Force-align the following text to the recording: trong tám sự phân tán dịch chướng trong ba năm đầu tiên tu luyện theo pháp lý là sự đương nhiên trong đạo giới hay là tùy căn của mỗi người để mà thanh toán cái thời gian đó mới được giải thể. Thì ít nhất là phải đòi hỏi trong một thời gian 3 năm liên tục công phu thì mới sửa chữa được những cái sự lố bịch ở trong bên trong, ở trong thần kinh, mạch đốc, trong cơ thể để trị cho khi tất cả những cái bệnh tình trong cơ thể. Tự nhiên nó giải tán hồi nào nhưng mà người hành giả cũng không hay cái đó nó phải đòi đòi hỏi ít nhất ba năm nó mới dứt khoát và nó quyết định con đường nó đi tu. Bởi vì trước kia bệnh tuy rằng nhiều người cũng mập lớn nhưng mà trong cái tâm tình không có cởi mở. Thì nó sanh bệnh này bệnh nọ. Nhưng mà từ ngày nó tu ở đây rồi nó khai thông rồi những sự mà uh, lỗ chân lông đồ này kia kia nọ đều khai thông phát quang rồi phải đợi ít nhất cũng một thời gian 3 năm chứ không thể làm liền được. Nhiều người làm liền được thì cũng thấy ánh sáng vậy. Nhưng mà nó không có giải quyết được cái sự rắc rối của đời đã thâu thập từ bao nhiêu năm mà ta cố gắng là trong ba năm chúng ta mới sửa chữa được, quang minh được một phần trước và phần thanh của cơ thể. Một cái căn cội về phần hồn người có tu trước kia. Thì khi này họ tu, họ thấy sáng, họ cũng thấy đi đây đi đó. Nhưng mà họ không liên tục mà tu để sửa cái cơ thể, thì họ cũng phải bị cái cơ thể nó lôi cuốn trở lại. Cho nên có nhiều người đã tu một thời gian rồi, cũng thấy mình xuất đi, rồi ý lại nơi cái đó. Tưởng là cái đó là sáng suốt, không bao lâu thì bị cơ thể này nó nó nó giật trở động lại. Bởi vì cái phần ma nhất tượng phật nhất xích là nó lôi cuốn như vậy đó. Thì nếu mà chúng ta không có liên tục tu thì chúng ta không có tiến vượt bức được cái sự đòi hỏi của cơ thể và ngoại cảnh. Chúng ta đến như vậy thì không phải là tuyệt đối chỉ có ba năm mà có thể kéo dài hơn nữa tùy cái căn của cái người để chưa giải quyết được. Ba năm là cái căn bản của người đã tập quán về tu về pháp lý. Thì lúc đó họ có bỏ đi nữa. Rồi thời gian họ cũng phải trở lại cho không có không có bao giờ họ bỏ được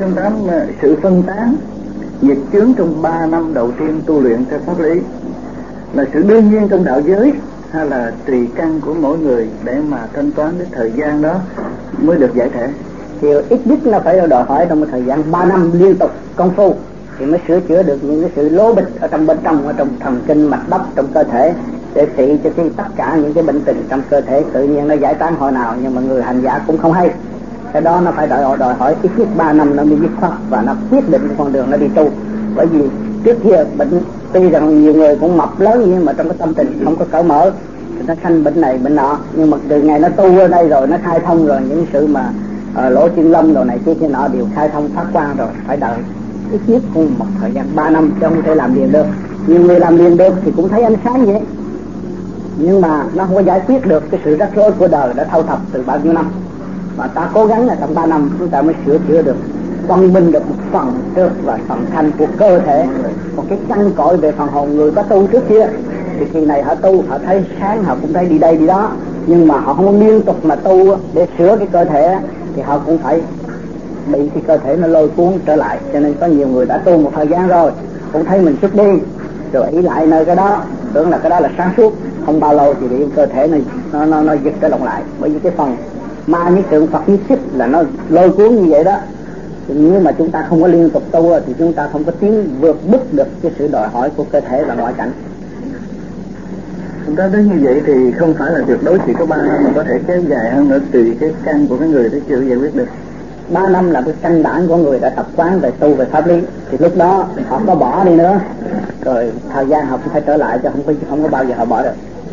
trong 0.00 0.14
tám 0.14 0.32
sự 0.82 0.96
phân 1.02 1.22
tán 1.22 1.56
dịch 2.22 2.38
chướng 2.52 2.72
trong 2.74 3.02
ba 3.02 3.26
năm 3.26 3.54
đầu 3.54 3.70
tiên 3.78 4.00
tu 4.06 4.20
luyện 4.20 4.44
theo 4.50 4.58
pháp 4.66 4.80
lý 4.80 5.00
là 5.92 6.04
sự 6.12 6.22
đương 6.22 6.50
nhiên 6.50 6.68
trong 6.68 6.84
đạo 6.84 7.00
giới 7.00 7.32
hay 7.70 7.86
là 7.86 8.12
tùy 8.26 8.48
căn 8.54 8.80
của 8.80 8.94
mỗi 8.94 9.18
người 9.18 9.48
để 9.64 9.78
mà 9.88 9.98
thanh 10.12 10.32
toán 10.32 10.54
cái 10.58 10.66
thời 10.72 10.92
gian 10.96 11.22
đó 11.22 11.34
mới 11.98 12.16
được 12.16 12.34
giải 12.34 12.50
thể. 12.54 12.68
Thì 13.20 13.28
ít 13.48 13.66
nhất 13.66 13.78
là 13.84 14.00
phải 14.00 14.26
đòi 14.26 14.44
hỏi 14.44 14.66
trong 14.68 14.80
một 14.80 14.86
thời 14.90 15.04
gian 15.04 15.30
3 15.32 15.44
năm 15.44 15.70
liên 15.74 15.96
tục 15.98 16.10
công 16.36 16.50
phu 16.50 16.74
thì 17.18 17.26
mới 17.26 17.40
sửa 17.48 17.60
chữa 17.60 17.82
được 17.82 18.04
những 18.04 18.22
cái 18.22 18.30
sự 18.36 18.48
lố 18.48 18.74
bịch 18.74 19.00
ở 19.00 19.08
trong 19.08 19.26
bên 19.26 19.38
trong, 19.42 19.66
ở 19.66 19.72
trong 19.72 19.88
thần 20.00 20.20
kinh, 20.26 20.46
mạch 20.46 20.68
đốc, 20.68 20.86
trong 20.96 21.06
cơ 21.14 21.24
thể 21.24 21.54
để 21.94 22.06
trị 22.16 22.38
cho 22.44 22.50
khi 22.56 22.62
tất 22.76 22.86
cả 22.96 23.16
những 23.22 23.34
cái 23.34 23.44
bệnh 23.44 23.60
tình 23.60 23.86
trong 23.88 24.02
cơ 24.10 24.20
thể. 24.20 24.44
Tự 24.52 24.64
nhiên 24.64 24.88
nó 24.88 24.94
giải 24.94 25.14
tán 25.14 25.34
hồi 25.34 25.52
nào 25.52 25.74
nhưng 25.82 25.94
mà 25.94 26.00
người 26.00 26.22
hành 26.22 26.40
giả 26.42 26.60
cũng 26.66 26.78
không 26.78 26.92
hay 26.92 27.10
cái 27.72 27.82
đó 27.82 28.00
nó 28.00 28.10
phải 28.10 28.26
đòi 28.26 28.58
đòi 28.58 28.74
hỏi 28.74 28.94
ít 29.02 29.10
nhất 29.16 29.28
ba 29.36 29.52
năm 29.52 29.76
nó 29.76 29.84
mới 29.84 29.98
dứt 30.00 30.10
khoát 30.20 30.32
và 30.50 30.62
nó 30.62 30.74
quyết 30.90 31.10
định 31.10 31.28
con 31.38 31.52
đường 31.52 31.70
nó 31.70 31.76
đi 31.76 31.88
tu. 31.94 32.08
Bởi 32.56 32.66
vì 32.66 32.80
trước 33.24 33.36
kia 33.44 33.64
bệnh 33.76 34.00
tuy 34.32 34.48
rằng 34.48 34.82
nhiều 34.82 34.94
người 34.94 35.16
cũng 35.16 35.36
mập 35.36 35.60
lớn 35.60 35.84
nhưng 35.86 36.04
mà 36.04 36.12
trong 36.12 36.28
cái 36.28 36.38
tâm 36.38 36.54
tình 36.54 36.82
không 36.84 36.96
có 36.96 37.04
cởi 37.10 37.22
mở. 37.22 37.50
Thì 37.98 38.04
nó 38.06 38.14
sanh 38.22 38.44
bệnh 38.44 38.60
này 38.60 38.78
bệnh 38.78 38.96
nọ. 38.96 39.18
Nhưng 39.34 39.50
mà 39.50 39.56
từ 39.68 39.82
ngày 39.82 39.98
nó 39.98 40.08
tu 40.08 40.38
ở 40.38 40.48
đây 40.48 40.68
rồi 40.68 40.86
nó 40.86 40.96
khai 41.04 41.20
thông 41.20 41.46
rồi 41.46 41.60
những 41.68 41.86
sự 41.92 42.06
mà 42.06 42.32
uh, 42.72 42.92
lỗ 42.92 43.08
chân 43.08 43.32
lông 43.32 43.54
đồ 43.54 43.64
này 43.64 43.78
kia 43.86 43.94
kia 43.94 44.08
nọ 44.08 44.28
đều 44.28 44.46
khai 44.54 44.68
thông 44.68 44.88
phát 44.88 45.04
quang 45.12 45.36
rồi 45.36 45.48
phải 45.66 45.76
đợi 45.76 45.98
ít 46.52 46.60
nhất 46.66 46.82
cũng 46.94 47.14
một 47.18 47.26
thời 47.40 47.52
gian 47.52 47.66
3 47.74 47.90
năm 47.90 48.10
chứ 48.20 48.26
không 48.28 48.42
thể 48.42 48.54
làm 48.54 48.74
liền 48.74 48.92
được. 48.92 49.06
Nhiều 49.46 49.60
người 49.60 49.80
làm 49.80 49.96
liền 49.96 50.16
được 50.16 50.34
thì 50.44 50.52
cũng 50.56 50.68
thấy 50.68 50.82
ánh 50.82 50.96
sáng 51.04 51.26
vậy. 51.26 51.40
Nhưng 52.56 52.80
mà 52.80 53.04
nó 53.14 53.24
không 53.24 53.34
có 53.34 53.42
giải 53.42 53.60
quyết 53.66 53.86
được 53.86 54.02
cái 54.10 54.20
sự 54.24 54.36
rắc 54.36 54.50
rối 54.56 54.72
của 54.72 54.88
đời 54.88 55.14
đã 55.14 55.24
thâu 55.24 55.42
thập 55.42 55.58
từ 55.72 55.82
bao 55.86 55.98
nhiêu 56.00 56.12
năm 56.12 56.30
mà 57.00 57.06
ta 57.06 57.30
cố 57.34 57.46
gắng 57.46 57.66
là 57.66 57.76
trong 57.80 57.94
ba 57.94 58.06
năm 58.06 58.30
chúng 58.38 58.48
ta 58.48 58.62
mới 58.62 58.74
sửa 58.86 58.98
chữa 59.08 59.22
được, 59.22 59.36
quang 59.88 60.12
minh 60.12 60.32
được 60.32 60.48
một 60.48 60.56
phần 60.72 61.02
trước 61.14 61.30
và 61.44 61.58
phần 61.68 61.86
thanh 61.92 62.10
của 62.18 62.26
cơ 62.38 62.58
thể. 62.58 62.86
Một 63.36 63.44
cái 63.48 63.58
căn 63.68 63.92
cội 63.96 64.16
về 64.16 64.32
phần 64.32 64.48
hồn 64.48 64.76
người 64.76 64.90
có 64.90 65.02
tu 65.02 65.26
trước 65.26 65.48
kia. 65.48 65.68
Thì 66.18 66.26
khi 66.32 66.46
này 66.46 66.62
họ 66.62 66.74
tu, 66.74 67.02
họ 67.08 67.18
thấy 67.26 67.44
sáng, 67.60 67.84
họ 67.84 67.96
cũng 68.00 68.12
thấy 68.12 68.26
đi 68.26 68.38
đây 68.38 68.56
đi 68.56 68.66
đó. 68.66 68.90
Nhưng 69.26 69.48
mà 69.48 69.58
họ 69.58 69.74
không 69.74 70.00
liên 70.00 70.22
tục 70.22 70.44
mà 70.44 70.56
tu 70.56 70.96
để 71.14 71.26
sửa 71.38 71.56
cái 71.56 71.68
cơ 71.72 71.84
thể, 71.84 72.18
thì 72.56 72.62
họ 72.62 72.78
cũng 72.86 72.98
phải 72.98 73.22
bị 74.06 74.28
cái 74.34 74.42
cơ 74.46 74.58
thể 74.58 74.76
nó 74.76 74.86
lôi 74.86 75.08
cuốn 75.08 75.32
trở 75.46 75.56
lại. 75.56 75.78
Cho 75.92 76.00
nên 76.00 76.14
có 76.20 76.26
nhiều 76.26 76.48
người 76.48 76.66
đã 76.66 76.78
tu 76.78 76.98
một 76.98 77.10
thời 77.14 77.28
gian 77.28 77.48
rồi, 77.48 77.72
cũng 78.12 78.24
thấy 78.24 78.40
mình 78.40 78.56
xuất 78.60 78.74
đi, 78.74 78.90
rồi 79.52 79.70
ý 79.70 79.82
lại 79.82 80.06
nơi 80.06 80.24
cái 80.24 80.36
đó. 80.36 80.62
Tưởng 80.92 81.10
là 81.10 81.18
cái 81.18 81.30
đó 81.30 81.40
là 81.40 81.50
sáng 81.58 81.70
suốt, 81.76 81.94
không 82.26 82.40
bao 82.40 82.54
lâu 82.54 82.74
thì 82.80 82.88
bị 82.88 83.04
cơ 83.16 83.26
thể 83.26 83.48
này 83.48 83.62
nó 83.92 84.04
nó 84.04 84.20
nó 84.20 84.32
giật 84.32 84.52
trở 84.60 84.68
động 84.68 84.84
lại. 84.84 85.02
Bởi 85.20 85.30
vì 85.30 85.38
cái 85.38 85.52
phần 85.56 85.76
ma 86.26 86.48
nhất 86.48 86.64
tượng 86.70 86.86
phật 86.86 87.08
nhất 87.08 87.20
xích 87.28 87.38
là 87.56 87.66
nó 87.66 87.82
lôi 88.08 88.30
cuốn 88.30 88.54
như 88.56 88.64
vậy 88.68 88.84
đó. 88.84 88.98
Thì 89.68 89.74
nếu 89.74 90.00
mà 90.00 90.12
chúng 90.12 90.30
ta 90.30 90.46
không 90.48 90.62
có 90.62 90.68
liên 90.68 90.90
tục 90.90 91.02
tu 91.10 91.32
thì 91.46 91.54
chúng 91.58 91.72
ta 91.72 91.88
không 91.92 92.04
có 92.04 92.12
tiến 92.20 92.48
vượt 92.60 92.80
bức 92.90 93.12
được 93.12 93.28
cái 93.42 93.52
sự 93.58 93.68
đòi 93.68 93.88
hỏi 93.88 94.10
của 94.16 94.24
cơ 94.24 94.40
thể 94.40 94.64
và 94.64 94.74
ngoại 94.74 94.94
cảnh. 94.96 95.10
Chúng 97.06 97.16
ta 97.16 97.28
đến 97.32 97.48
như 97.48 97.66
vậy 97.66 97.82
thì 97.86 98.12
không 98.12 98.34
phải 98.34 98.52
là 98.52 98.60
tuyệt 98.66 98.78
đối 98.82 98.98
chỉ 99.06 99.12
có 99.18 99.26
ba 99.26 99.36
năm 99.36 99.64
mà 99.64 99.70
có 99.74 99.84
thể 99.84 99.98
kéo 100.06 100.20
dài 100.28 100.50
hơn 100.50 100.68
nữa 100.68 100.78
tùy 100.92 101.16
cái 101.20 101.34
căn 101.44 101.66
của 101.66 101.76
cái 101.76 101.88
người 101.88 102.10
để 102.12 102.20
chưa 102.28 102.40
giải 102.40 102.58
quyết 102.58 102.76
được. 102.76 102.88
Ba 103.48 103.68
năm 103.68 103.90
là 103.90 104.02
cái 104.02 104.14
căn 104.22 104.42
bản 104.42 104.68
của 104.68 104.76
người 104.76 104.98
đã 104.98 105.10
tập 105.10 105.26
quán 105.36 105.60
về 105.60 105.70
tu 105.70 105.94
về 105.94 106.04
pháp 106.04 106.26
lý. 106.26 106.40
Thì 106.70 106.78
lúc 106.80 106.96
đó 106.96 107.28
họ 107.48 107.60
có 107.66 107.74
bỏ 107.74 108.04
đi 108.04 108.16
nữa. 108.16 108.40
Rồi 109.04 109.32
thời 109.52 109.66
gian 109.66 109.86
họ 109.86 109.96
cũng 109.96 110.12
phải 110.12 110.22
trở 110.26 110.36
lại 110.36 110.58
cho 110.62 110.70
không 110.70 110.82
có 110.86 110.92
không 111.10 111.22
có 111.22 111.28
bao 111.28 111.44
giờ 111.44 111.54
họ 111.58 111.64
bỏ 111.64 111.82
được 111.82 111.92